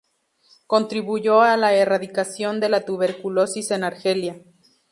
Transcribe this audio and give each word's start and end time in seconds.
Contribuyó 0.65 1.41
a 1.41 1.57
la 1.57 1.75
erradicación 1.75 2.59
de 2.59 2.69
la 2.69 2.85
tuberculosis 2.85 3.69
en 3.69 3.83
Argelia. 3.83 4.41